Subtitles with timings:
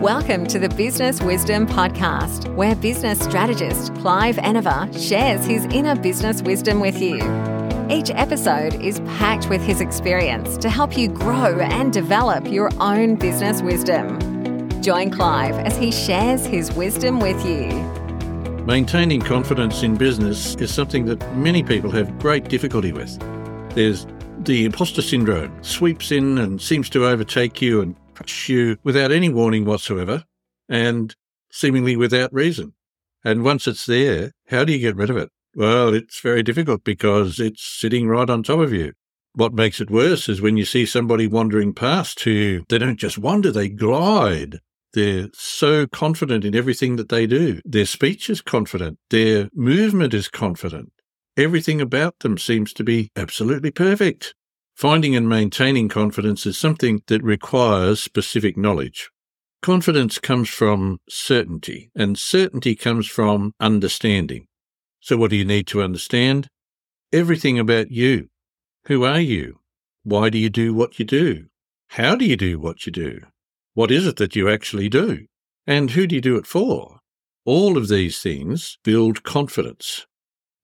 [0.00, 6.40] Welcome to the Business Wisdom Podcast, where business strategist Clive Enever shares his inner business
[6.40, 7.16] wisdom with you.
[7.90, 13.16] Each episode is packed with his experience to help you grow and develop your own
[13.16, 14.18] business wisdom.
[14.80, 17.66] Join Clive as he shares his wisdom with you.
[18.64, 23.18] Maintaining confidence in business is something that many people have great difficulty with.
[23.74, 24.06] There's
[24.38, 27.94] the imposter syndrome sweeps in and seems to overtake you and
[28.48, 30.24] you without any warning whatsoever
[30.68, 31.14] and
[31.50, 32.74] seemingly without reason.
[33.24, 35.30] And once it's there, how do you get rid of it?
[35.54, 38.92] Well, it's very difficult because it's sitting right on top of you.
[39.34, 43.18] What makes it worse is when you see somebody wandering past who they don't just
[43.18, 44.58] wander, they glide.
[44.92, 47.60] They're so confident in everything that they do.
[47.64, 48.98] Their speech is confident.
[49.10, 50.92] Their movement is confident.
[51.36, 54.34] Everything about them seems to be absolutely perfect.
[54.80, 59.10] Finding and maintaining confidence is something that requires specific knowledge.
[59.60, 64.46] Confidence comes from certainty, and certainty comes from understanding.
[65.00, 66.48] So, what do you need to understand?
[67.12, 68.30] Everything about you.
[68.86, 69.58] Who are you?
[70.02, 71.48] Why do you do what you do?
[71.88, 73.20] How do you do what you do?
[73.74, 75.26] What is it that you actually do?
[75.66, 77.00] And who do you do it for?
[77.44, 80.06] All of these things build confidence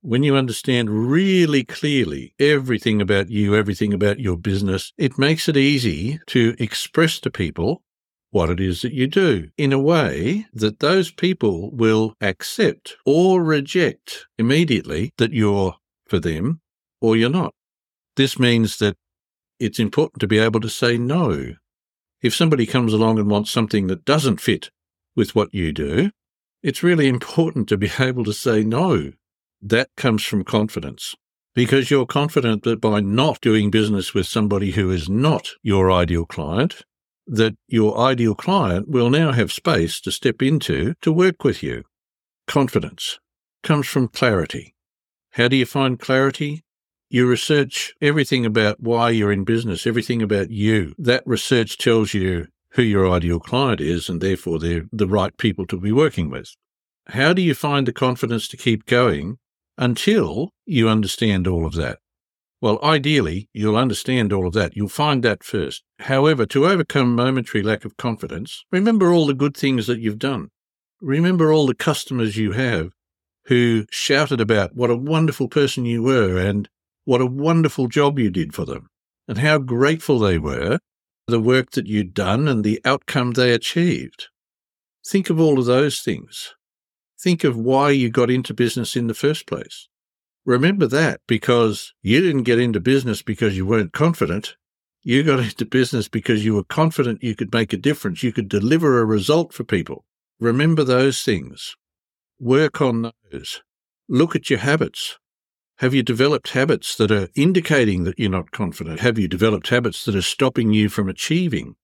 [0.06, 5.56] when you understand really clearly everything about you, everything about your business, it makes it
[5.56, 7.82] easy to express to people
[8.30, 13.42] what it is that you do in a way that those people will accept or
[13.42, 15.74] reject immediately that you're
[16.06, 16.60] for them
[17.00, 17.52] or you're not.
[18.14, 18.96] This means that
[19.58, 21.54] it's important to be able to say no.
[22.22, 24.70] If somebody comes along and wants something that doesn't fit
[25.16, 26.12] with what you do,
[26.62, 29.10] it's really important to be able to say no
[29.70, 31.14] that comes from confidence
[31.54, 36.26] because you're confident that by not doing business with somebody who is not your ideal
[36.26, 36.82] client,
[37.26, 41.82] that your ideal client will now have space to step into to work with you.
[42.46, 43.18] Confidence
[43.62, 44.74] comes from clarity.
[45.30, 46.62] How do you find clarity?
[47.08, 50.94] You research everything about why you're in business, everything about you.
[50.98, 55.66] That research tells you who your ideal client is, and therefore they're the right people
[55.66, 56.54] to be working with.
[57.08, 59.38] How do you find the confidence to keep going
[59.78, 61.98] until you understand all of that.
[62.60, 64.76] Well, ideally, you'll understand all of that.
[64.76, 65.84] You'll find that first.
[66.00, 70.48] However, to overcome momentary lack of confidence, remember all the good things that you've done.
[71.00, 72.90] Remember all the customers you have
[73.46, 76.68] who shouted about what a wonderful person you were and
[77.04, 78.88] what a wonderful job you did for them
[79.28, 80.78] and how grateful they were
[81.26, 84.28] for the work that you'd done and the outcome they achieved.
[85.06, 86.55] Think of all of those things.
[87.26, 89.88] Think of why you got into business in the first place.
[90.44, 94.54] Remember that because you didn't get into business because you weren't confident.
[95.02, 98.22] You got into business because you were confident you could make a difference.
[98.22, 100.04] You could deliver a result for people.
[100.38, 101.74] Remember those things.
[102.38, 103.60] Work on those.
[104.08, 105.18] Look at your habits.
[105.78, 109.00] Have you developed habits that are indicating that you're not confident?
[109.00, 111.74] Have you developed habits that are stopping you from achieving?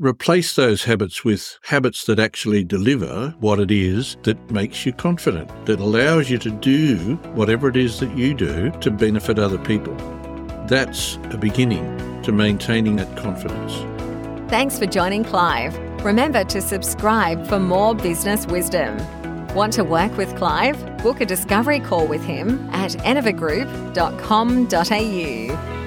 [0.00, 5.50] Replace those habits with habits that actually deliver what it is that makes you confident,
[5.66, 9.94] that allows you to do whatever it is that you do to benefit other people.
[10.68, 13.74] That's a beginning to maintaining that confidence.
[14.50, 15.76] Thanks for joining Clive.
[16.02, 18.96] Remember to subscribe for more business wisdom.
[19.54, 20.82] Want to work with Clive?
[21.02, 25.79] Book a discovery call with him at enevergroup.com.au.